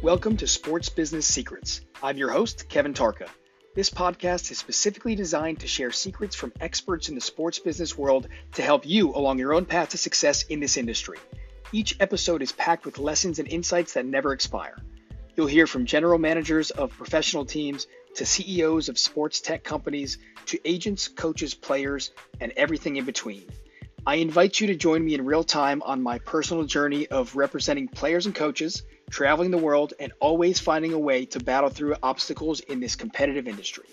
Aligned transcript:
Welcome 0.00 0.36
to 0.36 0.46
Sports 0.46 0.90
Business 0.90 1.26
Secrets. 1.26 1.80
I'm 2.00 2.16
your 2.16 2.30
host, 2.30 2.68
Kevin 2.68 2.94
Tarka. 2.94 3.28
This 3.74 3.90
podcast 3.90 4.52
is 4.52 4.58
specifically 4.58 5.16
designed 5.16 5.58
to 5.58 5.66
share 5.66 5.90
secrets 5.90 6.36
from 6.36 6.52
experts 6.60 7.08
in 7.08 7.16
the 7.16 7.20
sports 7.20 7.58
business 7.58 7.98
world 7.98 8.28
to 8.52 8.62
help 8.62 8.86
you 8.86 9.12
along 9.12 9.40
your 9.40 9.54
own 9.54 9.64
path 9.64 9.88
to 9.88 9.98
success 9.98 10.44
in 10.44 10.60
this 10.60 10.76
industry. 10.76 11.18
Each 11.72 11.96
episode 11.98 12.42
is 12.42 12.52
packed 12.52 12.86
with 12.86 12.98
lessons 12.98 13.40
and 13.40 13.48
insights 13.48 13.94
that 13.94 14.06
never 14.06 14.32
expire. 14.32 14.76
You'll 15.34 15.48
hear 15.48 15.66
from 15.66 15.84
general 15.84 16.20
managers 16.20 16.70
of 16.70 16.96
professional 16.96 17.44
teams 17.44 17.88
to 18.14 18.24
CEOs 18.24 18.88
of 18.88 19.00
sports 19.00 19.40
tech 19.40 19.64
companies 19.64 20.18
to 20.46 20.60
agents, 20.64 21.08
coaches, 21.08 21.54
players, 21.54 22.12
and 22.40 22.52
everything 22.56 22.98
in 22.98 23.04
between. 23.04 23.46
I 24.08 24.14
invite 24.14 24.58
you 24.58 24.68
to 24.68 24.74
join 24.74 25.04
me 25.04 25.12
in 25.12 25.26
real 25.26 25.44
time 25.44 25.82
on 25.82 26.00
my 26.00 26.18
personal 26.20 26.64
journey 26.64 27.06
of 27.08 27.36
representing 27.36 27.88
players 27.88 28.24
and 28.24 28.34
coaches, 28.34 28.82
traveling 29.10 29.50
the 29.50 29.58
world, 29.58 29.92
and 30.00 30.12
always 30.18 30.58
finding 30.58 30.94
a 30.94 30.98
way 30.98 31.26
to 31.26 31.38
battle 31.38 31.68
through 31.68 31.94
obstacles 32.02 32.60
in 32.60 32.80
this 32.80 32.96
competitive 32.96 33.46
industry. 33.46 33.84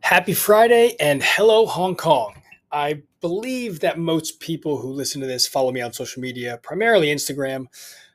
Happy 0.00 0.34
Friday 0.34 0.94
and 1.00 1.22
hello, 1.22 1.64
Hong 1.64 1.96
Kong. 1.96 2.34
I 2.70 3.04
believe 3.22 3.80
that 3.80 3.98
most 3.98 4.40
people 4.40 4.76
who 4.76 4.92
listen 4.92 5.22
to 5.22 5.26
this 5.26 5.46
follow 5.46 5.72
me 5.72 5.80
on 5.80 5.94
social 5.94 6.20
media, 6.20 6.60
primarily 6.62 7.06
Instagram. 7.06 7.68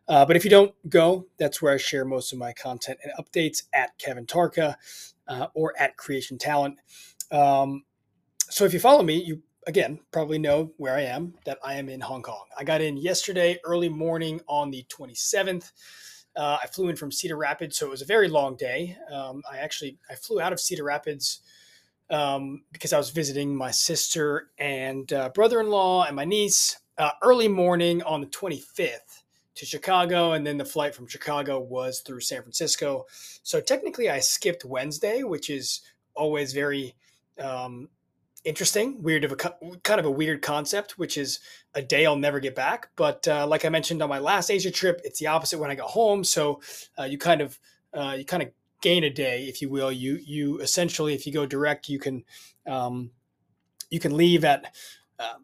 Uh, 0.07 0.27
but 0.27 0.35
if 0.35 0.43
you 0.43 0.51
don't 0.51 0.75
go, 0.87 1.25
that's 1.39 1.59
where 1.59 1.73
I 1.73 1.77
share 1.77 2.05
most 2.05 2.33
of 2.33 2.37
my 2.37 2.53
content 2.53 2.99
and 3.03 3.11
updates 3.17 3.63
at 3.73 3.97
Kevin 3.97 4.27
Tarka 4.27 4.75
uh, 5.29 5.47
or 5.53 5.73
at 5.79 5.95
Creation 5.95 6.37
Talent. 6.37 6.77
Um, 7.31 7.83
so 8.49 8.65
if 8.65 8.73
you 8.73 8.79
follow 8.79 9.03
me, 9.03 9.23
you 9.23 9.41
again 9.67 9.99
probably 10.11 10.39
know 10.39 10.71
where 10.77 10.95
I 10.95 11.01
am, 11.01 11.35
that 11.45 11.59
I 11.63 11.75
am 11.75 11.87
in 11.87 12.01
Hong 12.01 12.23
Kong. 12.23 12.45
I 12.57 12.63
got 12.63 12.81
in 12.81 12.97
yesterday 12.97 13.59
early 13.63 13.89
morning 13.89 14.41
on 14.47 14.71
the 14.71 14.85
27th. 14.89 15.71
Uh, 16.35 16.57
I 16.61 16.67
flew 16.67 16.89
in 16.89 16.95
from 16.95 17.11
Cedar 17.11 17.37
Rapids, 17.37 17.77
so 17.77 17.87
it 17.87 17.89
was 17.89 18.01
a 18.01 18.05
very 18.05 18.27
long 18.27 18.55
day. 18.55 18.97
Um, 19.11 19.43
I 19.51 19.57
actually 19.57 19.97
I 20.09 20.15
flew 20.15 20.41
out 20.41 20.53
of 20.53 20.59
Cedar 20.59 20.83
Rapids 20.83 21.41
um, 22.09 22.63
because 22.71 22.93
I 22.93 22.97
was 22.97 23.11
visiting 23.11 23.55
my 23.55 23.71
sister 23.71 24.49
and 24.57 25.11
uh, 25.13 25.29
brother 25.29 25.59
in 25.59 25.69
law 25.69 26.05
and 26.05 26.15
my 26.15 26.25
niece 26.25 26.77
uh, 26.97 27.11
early 27.21 27.47
morning 27.47 28.01
on 28.03 28.21
the 28.21 28.27
25th 28.27 29.23
to 29.59 29.65
Chicago. 29.65 30.31
And 30.31 30.45
then 30.47 30.57
the 30.57 30.65
flight 30.65 30.95
from 30.95 31.07
Chicago 31.07 31.59
was 31.59 31.99
through 31.99 32.21
San 32.21 32.41
Francisco. 32.41 33.05
So 33.43 33.59
technically, 33.59 34.09
I 34.09 34.19
skipped 34.19 34.65
Wednesday, 34.65 35.23
which 35.23 35.49
is 35.49 35.81
always 36.15 36.53
very 36.53 36.95
um, 37.41 37.89
interesting, 38.45 39.01
weird 39.01 39.23
of 39.25 39.33
a 39.33 39.35
kind 39.35 39.99
of 39.99 40.05
a 40.05 40.11
weird 40.11 40.41
concept, 40.41 40.97
which 40.97 41.17
is 41.17 41.39
a 41.75 41.81
day 41.81 42.05
I'll 42.05 42.15
never 42.15 42.39
get 42.39 42.55
back. 42.55 42.89
But 42.95 43.27
uh, 43.27 43.45
like 43.47 43.65
I 43.65 43.69
mentioned 43.69 44.01
on 44.01 44.09
my 44.09 44.19
last 44.19 44.49
Asia 44.49 44.71
trip, 44.71 45.01
it's 45.03 45.19
the 45.19 45.27
opposite 45.27 45.59
when 45.59 45.71
I 45.71 45.75
got 45.75 45.89
home. 45.89 46.23
So 46.23 46.61
uh, 46.97 47.03
you 47.03 47.17
kind 47.17 47.41
of 47.41 47.59
uh, 47.93 48.15
you 48.17 48.25
kind 48.25 48.43
of 48.43 48.49
gain 48.81 49.03
a 49.03 49.09
day, 49.09 49.43
if 49.43 49.61
you 49.61 49.69
will. 49.69 49.91
You 49.91 50.19
you 50.23 50.59
essentially, 50.59 51.13
if 51.13 51.27
you 51.27 51.33
go 51.33 51.45
direct, 51.45 51.89
you 51.89 51.99
can 51.99 52.23
um, 52.65 53.11
you 53.89 53.99
can 53.99 54.15
leave 54.15 54.45
at 54.45 54.73
uh, 55.19 55.35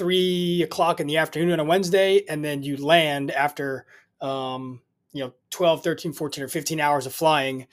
three 0.00 0.62
o'clock 0.62 0.98
in 0.98 1.06
the 1.06 1.18
afternoon 1.18 1.52
on 1.52 1.60
a 1.60 1.64
Wednesday, 1.64 2.24
and 2.26 2.42
then 2.42 2.62
you 2.62 2.78
land 2.78 3.30
after 3.30 3.84
um, 4.22 4.80
you 5.12 5.22
know 5.22 5.34
12, 5.50 5.84
13, 5.84 6.14
14, 6.14 6.42
or 6.44 6.48
15 6.48 6.80
hours 6.80 7.04
of 7.04 7.12
flying 7.12 7.66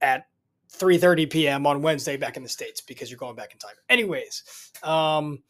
at 0.00 0.28
3:30 0.72 1.28
p.m. 1.28 1.66
on 1.66 1.82
Wednesday 1.82 2.16
back 2.16 2.36
in 2.36 2.44
the 2.44 2.48
states 2.48 2.80
because 2.80 3.10
you're 3.10 3.18
going 3.18 3.34
back 3.34 3.52
in 3.52 3.58
time. 3.58 3.74
Anyways, 3.88 4.70
um, 4.84 5.42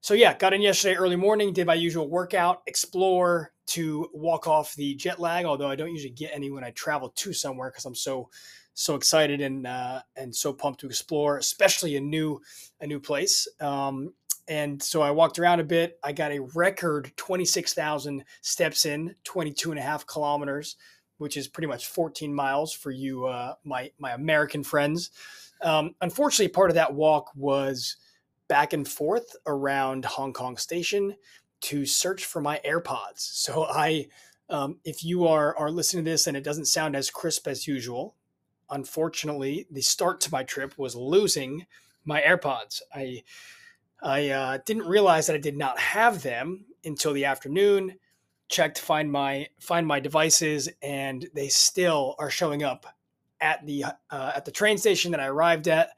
so 0.00 0.14
yeah, 0.14 0.38
got 0.38 0.54
in 0.54 0.62
yesterday 0.62 0.94
early 0.94 1.16
morning, 1.16 1.52
did 1.52 1.66
my 1.66 1.74
usual 1.74 2.08
workout, 2.08 2.62
explore 2.68 3.50
to 3.66 4.08
walk 4.14 4.46
off 4.46 4.72
the 4.76 4.94
jet 4.94 5.18
lag. 5.18 5.46
Although 5.46 5.68
I 5.68 5.74
don't 5.74 5.90
usually 5.90 6.12
get 6.12 6.30
any 6.32 6.48
when 6.48 6.62
I 6.62 6.70
travel 6.70 7.08
to 7.08 7.32
somewhere 7.32 7.70
because 7.70 7.86
I'm 7.86 7.96
so 7.96 8.30
so 8.74 8.94
excited 8.94 9.40
and 9.40 9.66
uh, 9.66 10.00
and 10.14 10.32
so 10.32 10.52
pumped 10.52 10.78
to 10.82 10.86
explore, 10.86 11.38
especially 11.38 11.96
a 11.96 12.00
new 12.00 12.40
a 12.80 12.86
new 12.86 13.00
place. 13.00 13.48
Um, 13.58 14.12
and 14.48 14.82
so 14.82 15.02
I 15.02 15.10
walked 15.10 15.38
around 15.38 15.60
a 15.60 15.64
bit. 15.64 15.98
I 16.02 16.12
got 16.12 16.32
a 16.32 16.40
record 16.54 17.12
26,000 17.16 18.24
steps 18.42 18.86
in, 18.86 19.14
22 19.24 19.70
and 19.70 19.78
a 19.78 19.82
half 19.82 20.06
kilometers, 20.06 20.76
which 21.18 21.36
is 21.36 21.48
pretty 21.48 21.66
much 21.66 21.86
14 21.86 22.32
miles 22.32 22.72
for 22.72 22.90
you, 22.90 23.26
uh, 23.26 23.54
my 23.64 23.90
my 23.98 24.12
American 24.12 24.62
friends. 24.62 25.10
Um, 25.62 25.94
unfortunately, 26.00 26.48
part 26.48 26.70
of 26.70 26.74
that 26.74 26.94
walk 26.94 27.30
was 27.34 27.96
back 28.48 28.72
and 28.72 28.86
forth 28.86 29.34
around 29.46 30.04
Hong 30.04 30.32
Kong 30.32 30.56
Station 30.56 31.16
to 31.62 31.86
search 31.86 32.24
for 32.24 32.40
my 32.40 32.60
AirPods. 32.64 33.18
So 33.18 33.64
I, 33.64 34.08
um, 34.48 34.78
if 34.84 35.02
you 35.02 35.26
are 35.26 35.56
are 35.56 35.70
listening 35.70 36.04
to 36.04 36.10
this 36.10 36.26
and 36.26 36.36
it 36.36 36.44
doesn't 36.44 36.66
sound 36.66 36.94
as 36.94 37.10
crisp 37.10 37.48
as 37.48 37.66
usual, 37.66 38.14
unfortunately, 38.70 39.66
the 39.70 39.80
start 39.80 40.20
to 40.22 40.32
my 40.32 40.44
trip 40.44 40.78
was 40.78 40.94
losing 40.94 41.66
my 42.04 42.20
AirPods. 42.20 42.82
I 42.94 43.22
I 44.02 44.28
uh, 44.28 44.58
didn't 44.64 44.86
realize 44.86 45.26
that 45.26 45.36
I 45.36 45.40
did 45.40 45.56
not 45.56 45.78
have 45.78 46.22
them 46.22 46.66
until 46.84 47.12
the 47.12 47.24
afternoon. 47.24 47.94
Checked 48.48 48.78
find 48.78 49.10
my 49.10 49.48
find 49.58 49.86
my 49.86 49.98
devices, 49.98 50.68
and 50.80 51.28
they 51.34 51.48
still 51.48 52.14
are 52.18 52.30
showing 52.30 52.62
up 52.62 52.86
at 53.40 53.66
the 53.66 53.86
uh, 54.10 54.32
at 54.36 54.44
the 54.44 54.52
train 54.52 54.78
station 54.78 55.10
that 55.10 55.20
I 55.20 55.26
arrived 55.26 55.66
at 55.66 55.90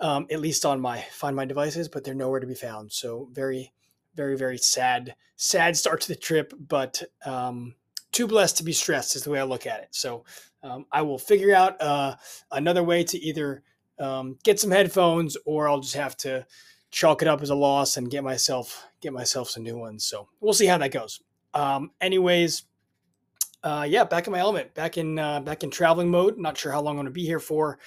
um, 0.00 0.26
at 0.30 0.40
least 0.40 0.64
on 0.64 0.80
my 0.80 1.00
find 1.12 1.36
my 1.36 1.44
devices, 1.44 1.88
but 1.88 2.04
they're 2.04 2.14
nowhere 2.14 2.40
to 2.40 2.46
be 2.46 2.54
found. 2.54 2.92
So 2.92 3.28
very, 3.32 3.72
very, 4.14 4.36
very 4.36 4.58
sad, 4.58 5.14
sad 5.36 5.76
start 5.76 6.00
to 6.02 6.08
the 6.08 6.16
trip, 6.16 6.52
but 6.58 7.02
um, 7.24 7.74
too 8.12 8.26
blessed 8.26 8.58
to 8.58 8.64
be 8.64 8.72
stressed 8.72 9.16
is 9.16 9.22
the 9.24 9.30
way 9.30 9.40
I 9.40 9.44
look 9.44 9.66
at 9.66 9.80
it. 9.80 9.88
So 9.92 10.24
um, 10.62 10.86
I 10.92 11.02
will 11.02 11.18
figure 11.18 11.54
out 11.54 11.80
uh, 11.80 12.16
another 12.50 12.82
way 12.82 13.04
to 13.04 13.18
either 13.18 13.62
um, 13.98 14.36
get 14.42 14.58
some 14.58 14.70
headphones 14.70 15.36
or 15.46 15.68
I'll 15.68 15.80
just 15.80 15.96
have 15.96 16.16
to 16.18 16.46
chalk 16.94 17.22
it 17.22 17.28
up 17.28 17.42
as 17.42 17.50
a 17.50 17.54
loss 17.54 17.96
and 17.96 18.08
get 18.08 18.22
myself 18.22 18.86
get 19.00 19.12
myself 19.12 19.50
some 19.50 19.64
new 19.64 19.76
ones. 19.76 20.04
So 20.04 20.28
we'll 20.40 20.54
see 20.54 20.66
how 20.66 20.78
that 20.78 20.92
goes. 20.92 21.20
Um, 21.52 21.90
anyways, 22.00 22.62
uh, 23.64 23.84
yeah, 23.88 24.04
back 24.04 24.26
in 24.26 24.32
my 24.32 24.38
element, 24.38 24.74
back 24.74 24.96
in 24.96 25.18
uh, 25.18 25.40
back 25.40 25.64
in 25.64 25.70
traveling 25.70 26.10
mode. 26.10 26.38
Not 26.38 26.56
sure 26.56 26.70
how 26.70 26.80
long 26.80 26.92
I'm 26.92 26.96
going 26.96 27.06
to 27.06 27.10
be 27.10 27.26
here 27.26 27.40
for. 27.40 27.78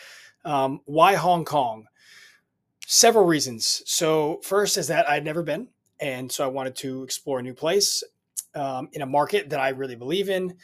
Um, 0.44 0.82
why 0.86 1.16
Hong 1.16 1.46
Kong? 1.46 1.86
Several 2.86 3.26
reasons. 3.26 3.82
So, 3.86 4.40
first 4.44 4.78
is 4.78 4.88
that 4.88 5.10
I'd 5.10 5.26
never 5.26 5.42
been. 5.42 5.70
And 6.00 6.32
so 6.32 6.44
I 6.44 6.48
wanted 6.48 6.76
to 6.78 7.04
explore 7.04 7.40
a 7.40 7.44
new 7.44 7.54
place 7.54 8.04
um, 8.54 8.88
in 8.94 9.02
a 9.02 9.06
market 9.06 9.50
that 9.50 9.60
I 9.60 9.70
really 9.70 9.96
believe 9.96 10.30
in. 10.30 10.56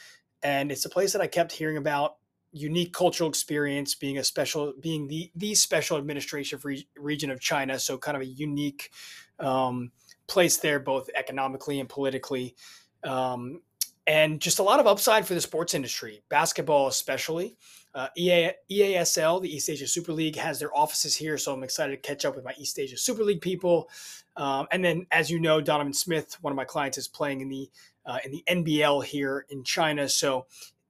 And 0.44 0.72
it's 0.72 0.86
a 0.86 0.90
place 0.90 1.14
that 1.14 1.22
I 1.22 1.28
kept 1.28 1.52
hearing 1.52 1.78
about 1.78 2.18
unique 2.54 2.94
cultural 2.94 3.30
experience 3.30 3.96
being 3.96 4.18
a 4.18 4.24
special 4.24 4.74
being 4.80 5.08
the 5.08 5.32
the 5.36 5.54
special 5.56 5.98
administrative 5.98 6.64
re- 6.64 6.88
region 6.96 7.30
of 7.30 7.40
china 7.40 7.78
so 7.78 7.98
kind 7.98 8.16
of 8.16 8.22
a 8.22 8.26
unique 8.26 8.92
um, 9.40 9.92
place 10.28 10.58
there 10.58 10.80
both 10.80 11.10
economically 11.16 11.80
and 11.80 11.90
politically 11.90 12.56
um, 13.04 13.60
and 14.06 14.40
just 14.40 14.60
a 14.60 14.64
lot 14.64 14.80
of 14.80 14.88
upside 14.88 15.26
for 15.26 15.34
the 15.34 15.42
sports 15.42 15.74
industry 15.74 16.22
basketball 16.30 16.88
especially 16.88 17.58
uh, 17.96 18.08
EA, 18.18 18.52
EASL, 18.72 19.42
the 19.42 19.56
East 19.56 19.70
Asia 19.70 19.86
Super 19.86 20.14
League, 20.14 20.36
has 20.36 20.60
their 20.60 20.76
offices 20.76 21.16
here, 21.16 21.38
so 21.38 21.54
I'm 21.54 21.62
excited 21.62 21.92
to 21.92 22.08
catch 22.08 22.26
up 22.26 22.36
with 22.36 22.44
my 22.44 22.54
East 22.58 22.80
Asia 22.80 22.98
Super 22.98 23.24
League 23.24 23.42
people. 23.42 23.88
Um, 24.36 24.66
and 24.72 24.84
then, 24.84 25.06
as 25.12 25.30
you 25.30 25.40
know, 25.40 25.62
Donovan 25.62 25.94
Smith, 25.94 26.36
one 26.42 26.52
of 26.52 26.58
my 26.58 26.66
clients, 26.66 26.98
is 26.98 27.08
playing 27.08 27.42
in 27.42 27.50
the 27.50 27.70
uh, 28.06 28.18
in 28.26 28.32
the 28.32 28.44
NBL 28.50 29.04
here 29.04 29.46
in 29.50 29.64
China. 29.64 30.10
So 30.10 30.48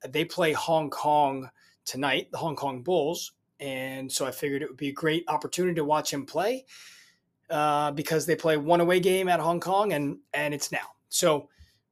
they 0.09 0.25
play 0.25 0.53
Hong 0.53 0.89
Kong 0.89 1.49
tonight, 1.85 2.31
the 2.31 2.37
Hong 2.37 2.55
Kong 2.55 2.81
Bulls, 2.81 3.33
and 3.59 4.11
so 4.11 4.25
I 4.25 4.31
figured 4.31 4.61
it 4.61 4.69
would 4.69 4.77
be 4.77 4.89
a 4.89 4.93
great 4.93 5.23
opportunity 5.27 5.75
to 5.75 5.85
watch 5.85 6.11
him 6.11 6.25
play 6.25 6.65
uh, 7.49 7.91
because 7.91 8.25
they 8.25 8.35
play 8.35 8.57
one 8.57 8.81
away 8.81 8.99
game 8.99 9.29
at 9.29 9.39
Hong 9.39 9.59
Kong, 9.59 9.93
and 9.93 10.17
and 10.33 10.53
it's 10.53 10.71
now. 10.71 10.95
So 11.09 11.49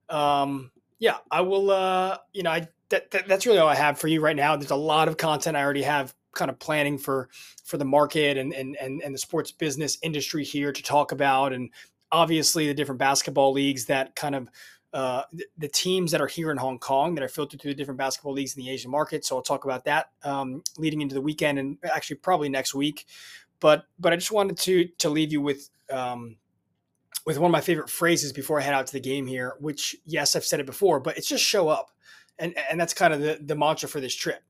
um, 0.09 0.71
yeah, 1.00 1.18
I 1.31 1.41
will. 1.41 1.71
Uh, 1.71 2.18
you 2.33 2.44
know, 2.44 2.51
I 2.51 2.68
that, 2.89 3.09
that, 3.12 3.27
that's 3.27 3.45
really 3.45 3.59
all 3.59 3.69
I 3.69 3.75
have 3.75 4.00
for 4.00 4.07
you 4.07 4.21
right 4.21 4.36
now. 4.36 4.56
There's 4.56 4.71
a 4.71 4.75
lot 4.75 5.07
of 5.07 5.18
content 5.18 5.57
I 5.57 5.63
already 5.63 5.83
have 5.83 6.13
kind 6.33 6.50
of 6.50 6.59
planning 6.59 6.97
for 6.97 7.30
for 7.63 7.77
the 7.77 7.86
market 7.86 8.38
and 8.38 8.53
and 8.53 8.75
and, 8.77 9.01
and 9.01 9.13
the 9.13 9.19
sports 9.19 9.51
business 9.51 9.97
industry 10.01 10.44
here 10.44 10.71
to 10.71 10.83
talk 10.83 11.12
about, 11.12 11.53
and 11.53 11.69
obviously 12.12 12.68
the 12.68 12.74
different 12.74 13.00
basketball 13.00 13.53
leagues 13.53 13.86
that 13.86 14.15
kind 14.15 14.36
of 14.36 14.50
uh, 14.93 15.23
the, 15.57 15.67
teams 15.69 16.11
that 16.11 16.19
are 16.19 16.27
here 16.27 16.51
in 16.51 16.57
Hong 16.57 16.77
Kong 16.77 17.15
that 17.15 17.23
are 17.23 17.29
filtered 17.29 17.61
through 17.61 17.71
the 17.71 17.75
different 17.75 17.97
basketball 17.97 18.33
leagues 18.33 18.57
in 18.57 18.63
the 18.63 18.69
Asian 18.69 18.91
market. 18.91 19.23
So 19.23 19.38
I'll 19.38 19.41
talk 19.41 19.63
about 19.63 19.85
that 19.85 20.09
um, 20.23 20.63
leading 20.77 21.01
into 21.01 21.15
the 21.15 21.21
weekend 21.21 21.59
and 21.59 21.77
actually 21.83 22.17
probably 22.17 22.49
next 22.49 22.75
week. 22.75 23.05
But 23.59 23.85
but 23.99 24.11
I 24.11 24.15
just 24.17 24.31
wanted 24.31 24.57
to 24.59 24.88
to 24.99 25.09
leave 25.09 25.31
you 25.31 25.41
with. 25.41 25.69
Um, 25.91 26.38
with 27.23 27.38
one 27.38 27.49
of 27.49 27.51
my 27.51 27.61
favorite 27.61 27.88
phrases 27.88 28.33
before 28.33 28.59
I 28.59 28.63
head 28.63 28.73
out 28.73 28.88
to 28.88 28.93
the 28.93 28.99
game 28.99 29.27
here, 29.27 29.53
which 29.59 29.95
yes, 30.05 30.35
I've 30.35 30.43
said 30.43 30.59
it 30.59 30.65
before, 30.65 30.99
but 30.99 31.17
it's 31.17 31.27
just 31.27 31.43
show 31.43 31.69
up 31.69 31.91
and 32.41 32.55
and 32.69 32.81
that's 32.81 32.93
kind 32.93 33.13
of 33.13 33.21
the 33.21 33.39
the 33.41 33.55
mantra 33.55 33.88
for 33.88 34.01
this 34.01 34.15
trip. 34.15 34.41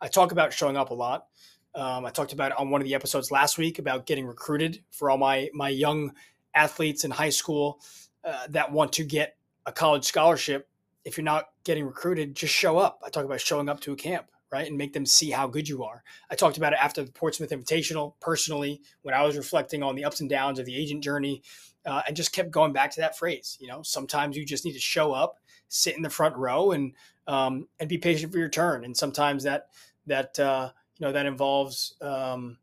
I 0.00 0.08
talk 0.08 0.32
about 0.32 0.52
showing 0.52 0.76
up 0.76 0.90
a 0.90 0.94
lot. 0.94 1.26
Um, 1.74 2.06
I 2.06 2.10
talked 2.10 2.32
about 2.32 2.52
it 2.52 2.58
on 2.58 2.70
one 2.70 2.80
of 2.80 2.86
the 2.86 2.94
episodes 2.94 3.30
last 3.30 3.58
week 3.58 3.78
about 3.78 4.06
getting 4.06 4.26
recruited 4.26 4.82
for 4.90 5.10
all 5.10 5.18
my 5.18 5.50
my 5.52 5.68
young 5.68 6.12
athletes 6.54 7.04
in 7.04 7.10
high 7.10 7.30
school 7.30 7.80
uh, 8.24 8.46
that 8.48 8.72
want 8.72 8.92
to 8.94 9.04
get 9.04 9.36
a 9.66 9.72
college 9.72 10.04
scholarship, 10.04 10.68
if 11.04 11.16
you're 11.16 11.24
not 11.24 11.46
getting 11.64 11.84
recruited, 11.84 12.34
just 12.34 12.54
show 12.54 12.78
up. 12.78 13.00
I 13.04 13.10
talk 13.10 13.24
about 13.24 13.40
showing 13.40 13.68
up 13.68 13.80
to 13.80 13.92
a 13.92 13.96
camp, 13.96 14.26
right? 14.52 14.66
And 14.66 14.76
make 14.76 14.92
them 14.92 15.06
see 15.06 15.30
how 15.30 15.46
good 15.46 15.68
you 15.68 15.84
are. 15.84 16.02
I 16.30 16.34
talked 16.34 16.56
about 16.56 16.72
it 16.72 16.78
after 16.82 17.02
the 17.02 17.12
Portsmouth 17.12 17.50
Invitational 17.50 18.14
personally 18.20 18.82
when 19.02 19.14
I 19.14 19.22
was 19.22 19.36
reflecting 19.36 19.82
on 19.82 19.94
the 19.94 20.04
ups 20.04 20.20
and 20.20 20.28
downs 20.28 20.58
of 20.58 20.66
the 20.66 20.76
agent 20.76 21.02
journey 21.02 21.42
uh, 21.86 22.02
and 22.06 22.16
just 22.16 22.32
kept 22.32 22.50
going 22.50 22.72
back 22.72 22.90
to 22.92 23.00
that 23.00 23.16
phrase. 23.16 23.56
You 23.60 23.68
know, 23.68 23.82
sometimes 23.82 24.36
you 24.36 24.44
just 24.44 24.64
need 24.64 24.74
to 24.74 24.80
show 24.80 25.12
up, 25.12 25.38
sit 25.68 25.96
in 25.96 26.02
the 26.02 26.10
front 26.10 26.36
row 26.36 26.72
and, 26.72 26.92
um, 27.26 27.68
and 27.78 27.88
be 27.88 27.98
patient 27.98 28.32
for 28.32 28.38
your 28.38 28.48
turn. 28.48 28.84
And 28.84 28.96
sometimes 28.96 29.44
that, 29.44 29.68
that, 30.06 30.38
uh, 30.38 30.70
you 30.98 31.06
know, 31.06 31.12
that 31.12 31.26
involves, 31.26 31.94
um, 32.02 32.58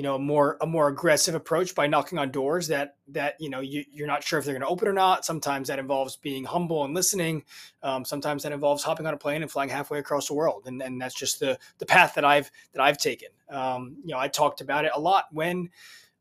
you 0.00 0.04
know, 0.04 0.14
a 0.14 0.18
more 0.18 0.56
a 0.62 0.66
more 0.66 0.88
aggressive 0.88 1.34
approach 1.34 1.74
by 1.74 1.86
knocking 1.86 2.16
on 2.16 2.30
doors 2.30 2.68
that 2.68 2.96
that 3.08 3.34
you 3.38 3.50
know 3.50 3.60
you, 3.60 3.84
you're 3.92 4.06
not 4.06 4.24
sure 4.24 4.38
if 4.38 4.46
they're 4.46 4.54
going 4.54 4.62
to 4.62 4.66
open 4.66 4.88
or 4.88 4.94
not. 4.94 5.26
Sometimes 5.26 5.68
that 5.68 5.78
involves 5.78 6.16
being 6.16 6.42
humble 6.42 6.86
and 6.86 6.94
listening. 6.94 7.44
Um, 7.82 8.06
sometimes 8.06 8.42
that 8.44 8.52
involves 8.52 8.82
hopping 8.82 9.06
on 9.06 9.12
a 9.12 9.18
plane 9.18 9.42
and 9.42 9.50
flying 9.50 9.68
halfway 9.68 9.98
across 9.98 10.28
the 10.28 10.32
world, 10.32 10.62
and, 10.64 10.80
and 10.80 10.98
that's 10.98 11.14
just 11.14 11.38
the 11.38 11.58
the 11.76 11.84
path 11.84 12.14
that 12.14 12.24
I've 12.24 12.50
that 12.72 12.80
I've 12.80 12.96
taken. 12.96 13.28
Um, 13.50 13.98
you 14.02 14.14
know, 14.14 14.18
I 14.18 14.28
talked 14.28 14.62
about 14.62 14.86
it 14.86 14.92
a 14.94 14.98
lot 14.98 15.26
when 15.32 15.68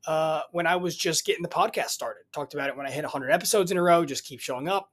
uh, 0.06 0.42
when 0.52 0.68
I 0.68 0.76
was 0.76 0.98
just 0.98 1.26
getting 1.26 1.42
the 1.42 1.48
podcast 1.48 1.92
started. 1.92 2.24
Talked 2.34 2.56
about 2.56 2.68
it 2.68 2.76
when 2.76 2.86
I 2.86 2.92
hit 2.92 3.04
100 3.06 3.32
episodes 3.32 3.72
in 3.72 3.78
a 3.78 3.82
row. 3.82 4.04
Just 4.04 4.26
keep 4.26 4.42
showing 4.42 4.68
up. 4.68 4.92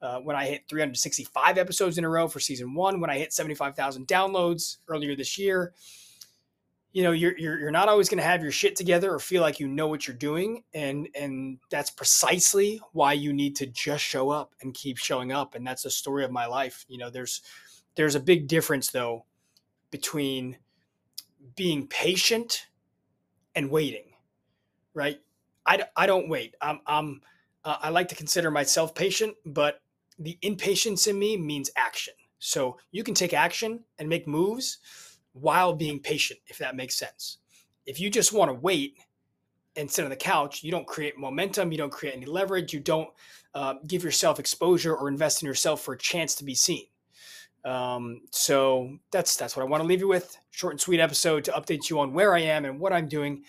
Uh, 0.00 0.20
when 0.20 0.36
I 0.36 0.46
hit 0.46 0.62
365 0.70 1.58
episodes 1.58 1.98
in 1.98 2.04
a 2.04 2.08
row 2.08 2.28
for 2.28 2.40
season 2.40 2.72
one. 2.72 2.98
When 2.98 3.10
I 3.10 3.18
hit 3.18 3.34
75,000 3.34 4.08
downloads 4.08 4.78
earlier 4.88 5.14
this 5.14 5.36
year 5.36 5.74
you 6.92 7.02
know 7.02 7.12
you're 7.12 7.36
you're, 7.38 7.58
you're 7.58 7.70
not 7.70 7.88
always 7.88 8.08
going 8.08 8.18
to 8.18 8.24
have 8.24 8.42
your 8.42 8.52
shit 8.52 8.76
together 8.76 9.12
or 9.12 9.18
feel 9.18 9.42
like 9.42 9.58
you 9.58 9.68
know 9.68 9.88
what 9.88 10.06
you're 10.06 10.16
doing 10.16 10.62
and 10.74 11.08
and 11.14 11.58
that's 11.70 11.90
precisely 11.90 12.80
why 12.92 13.12
you 13.12 13.32
need 13.32 13.56
to 13.56 13.66
just 13.66 14.04
show 14.04 14.30
up 14.30 14.54
and 14.62 14.74
keep 14.74 14.98
showing 14.98 15.32
up 15.32 15.54
and 15.54 15.66
that's 15.66 15.82
the 15.82 15.90
story 15.90 16.24
of 16.24 16.30
my 16.30 16.46
life 16.46 16.84
you 16.88 16.98
know 16.98 17.10
there's 17.10 17.42
there's 17.94 18.14
a 18.14 18.20
big 18.20 18.46
difference 18.46 18.90
though 18.90 19.24
between 19.90 20.56
being 21.56 21.86
patient 21.86 22.66
and 23.54 23.70
waiting 23.70 24.04
right? 24.94 25.20
I, 25.64 25.84
I 25.96 26.06
don't 26.06 26.28
wait. 26.28 26.56
I'm 26.60 26.80
i'm 26.86 27.20
uh, 27.64 27.76
i 27.82 27.88
like 27.90 28.08
to 28.08 28.16
consider 28.16 28.50
myself 28.50 28.94
patient 28.94 29.36
but 29.46 29.80
the 30.18 30.38
impatience 30.42 31.06
in 31.06 31.18
me 31.18 31.36
means 31.36 31.70
action. 31.76 32.14
So 32.38 32.76
you 32.90 33.02
can 33.04 33.14
take 33.14 33.32
action 33.32 33.84
and 33.98 34.08
make 34.08 34.26
moves 34.26 34.78
while 35.32 35.72
being 35.74 36.00
patient, 36.00 36.40
if 36.46 36.58
that 36.58 36.76
makes 36.76 36.96
sense. 36.98 37.38
If 37.86 38.00
you 38.00 38.10
just 38.10 38.32
want 38.32 38.50
to 38.50 38.54
wait 38.54 38.96
and 39.76 39.90
sit 39.90 40.04
on 40.04 40.10
the 40.10 40.16
couch, 40.16 40.62
you 40.62 40.70
don't 40.70 40.86
create 40.86 41.18
momentum, 41.18 41.72
you 41.72 41.78
don't 41.78 41.92
create 41.92 42.14
any 42.14 42.26
leverage, 42.26 42.72
you 42.72 42.80
don't 42.80 43.08
uh, 43.54 43.74
give 43.86 44.04
yourself 44.04 44.38
exposure 44.38 44.94
or 44.94 45.08
invest 45.08 45.42
in 45.42 45.46
yourself 45.46 45.80
for 45.80 45.94
a 45.94 45.98
chance 45.98 46.34
to 46.36 46.44
be 46.44 46.54
seen. 46.54 46.86
Um, 47.64 48.22
so 48.30 48.98
that's 49.10 49.36
that's 49.36 49.56
what 49.56 49.62
I 49.62 49.68
want 49.68 49.82
to 49.82 49.86
leave 49.86 50.00
you 50.00 50.08
with. 50.08 50.36
Short 50.50 50.72
and 50.72 50.80
sweet 50.80 51.00
episode 51.00 51.44
to 51.44 51.52
update 51.52 51.88
you 51.88 52.00
on 52.00 52.12
where 52.12 52.34
I 52.34 52.40
am 52.40 52.64
and 52.64 52.80
what 52.80 52.92
I'm 52.92 53.08
doing. 53.08 53.44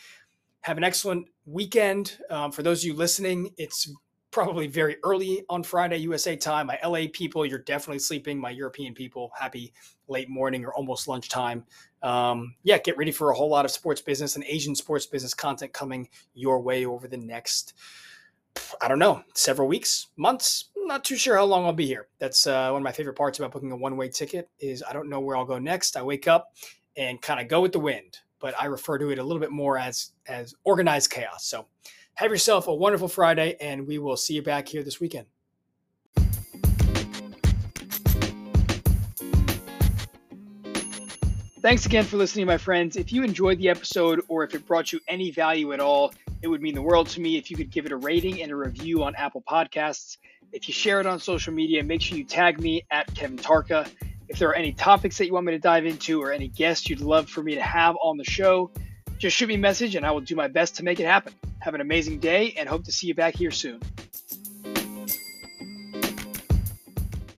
Have 0.62 0.78
an 0.78 0.84
excellent 0.84 1.28
weekend. 1.46 2.18
Um, 2.30 2.52
for 2.52 2.64
those 2.64 2.82
of 2.82 2.86
you 2.86 2.94
listening, 2.94 3.54
it's 3.58 3.92
probably 4.34 4.68
very 4.68 4.98
early 5.04 5.46
on 5.48 5.64
Friday, 5.64 5.98
USA 5.98 6.36
time. 6.36 6.68
My 6.68 6.80
LA 6.84 7.06
people, 7.14 7.46
you're 7.46 7.60
definitely 7.60 8.00
sleeping. 8.00 8.40
My 8.40 8.50
European 8.50 8.94
people, 8.94 9.32
happy 9.40 9.72
late 10.08 10.28
morning 10.28 10.66
or 10.66 10.74
almost 10.74 11.08
lunchtime. 11.08 11.64
Um, 12.02 12.56
yeah, 12.64 12.80
get 12.80 12.98
ready 12.98 13.12
for 13.12 13.30
a 13.30 13.36
whole 13.36 13.50
lot 13.50 13.64
of 13.64 13.72
sports 13.72 14.02
business 14.02 14.36
and 14.36 14.44
Asian 14.46 14.76
sports 14.76 15.06
business 15.06 15.34
content 15.34 15.72
coming 15.72 16.10
your 16.34 16.60
way 16.62 16.86
over 16.86 17.08
the 17.08 17.16
next, 17.16 17.76
I 18.82 18.88
don't 18.88 19.00
know, 19.00 19.24
several 19.36 19.68
weeks, 19.68 20.08
months. 20.18 20.66
not 20.76 21.06
too 21.06 21.16
sure 21.16 21.38
how 21.38 21.46
long 21.46 21.64
I'll 21.66 21.72
be 21.72 21.86
here. 21.86 22.08
That's 22.18 22.48
uh, 22.48 22.70
one 22.72 22.82
of 22.82 22.84
my 22.84 22.92
favorite 22.92 23.16
parts 23.16 23.38
about 23.38 23.52
booking 23.52 23.72
a 23.72 23.78
one-way 23.78 24.10
ticket 24.10 24.50
is 24.60 24.84
I 24.84 24.94
don't 24.94 25.10
know 25.10 25.22
where 25.22 25.38
I'll 25.38 25.46
go 25.46 25.60
next. 25.60 25.96
I 25.96 26.02
wake 26.02 26.28
up 26.28 26.56
and 26.98 27.22
kind 27.22 27.40
of 27.40 27.48
go 27.48 27.62
with 27.62 27.72
the 27.72 27.80
wind, 27.80 28.18
but 28.40 28.60
I 28.60 28.66
refer 28.66 28.98
to 28.98 29.12
it 29.12 29.20
a 29.20 29.24
little 29.24 29.40
bit 29.40 29.52
more 29.52 29.78
as 29.78 30.12
as 30.28 30.54
organized 30.64 31.12
chaos. 31.12 31.46
So 31.46 31.68
have 32.16 32.32
yourself 32.32 32.68
a 32.68 32.74
wonderful 32.74 33.08
Friday, 33.08 33.58
and 33.60 33.88
we 33.88 33.98
will 33.98 34.18
see 34.18 34.36
you 34.36 34.42
back 34.42 34.68
here 34.68 34.84
this 34.84 35.00
weekend. 35.00 35.26
Thanks 41.62 41.86
again 41.86 42.04
for 42.04 42.18
listening, 42.18 42.46
my 42.46 42.58
friends. 42.58 42.98
If 42.98 43.14
you 43.14 43.24
enjoyed 43.24 43.58
the 43.58 43.70
episode 43.70 44.22
or 44.28 44.44
if 44.44 44.54
it 44.54 44.68
brought 44.68 44.92
you 44.92 45.00
any 45.08 45.32
value 45.32 45.72
at 45.72 45.80
all, 45.80 46.14
it 46.42 46.48
would 46.50 46.62
mean 46.62 46.76
the 46.76 46.82
world 46.82 47.08
to 47.10 47.22
me 47.22 47.38
if 47.38 47.50
you 47.50 47.56
could 47.56 47.72
give 47.72 47.86
it 47.86 47.94
a 47.94 47.96
rating 47.96 48.44
and 48.44 48.52
a 48.52 48.56
review 48.56 49.02
on 49.02 49.16
Apple 49.16 49.42
Podcasts. 49.50 50.18
If 50.52 50.68
you 50.68 50.74
share 50.74 51.00
it 51.00 51.06
on 51.06 51.22
social 51.22 51.54
media, 51.54 51.82
make 51.82 52.02
sure 52.02 52.18
you 52.18 52.26
tag 52.26 52.60
me 52.60 52.84
at 52.92 53.16
Kevin 53.16 53.38
Tarka. 53.38 53.90
If 54.28 54.40
there 54.40 54.50
are 54.50 54.56
any 54.56 54.74
topics 54.74 55.18
that 55.20 55.26
you 55.26 55.34
want 55.34 55.46
me 55.46 55.54
to 55.54 55.60
dive 55.60 55.86
into 55.86 56.22
or 56.22 56.34
any 56.34 56.50
guests 56.50 56.90
you'd 56.90 57.00
love 57.00 57.30
for 57.30 57.42
me 57.42 57.56
to 57.56 57.62
have 57.62 57.96
on 58.04 58.18
the 58.18 58.26
show, 58.26 58.70
just 59.18 59.38
shoot 59.38 59.48
me 59.48 59.56
a 59.56 59.58
message 59.58 59.96
and 59.96 60.06
I 60.06 60.12
will 60.12 60.22
do 60.22 60.36
my 60.36 60.50
best 60.50 60.76
to 60.76 60.84
make 60.84 61.00
it 61.00 61.06
happen. 61.06 61.34
Have 61.64 61.76
an 61.76 61.80
amazing 61.80 62.20
day 62.20 62.56
and 62.58 62.68
hope 62.68 62.84
to 62.84 62.92
see 62.92 63.08
you 63.08 63.16
back 63.16 63.38
here 63.38 63.50
soon. 63.50 63.80